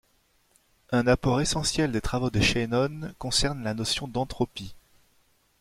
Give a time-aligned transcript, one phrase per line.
[0.91, 4.73] Un apport essentiel des travaux de Shannon concerne la notion d'entropie.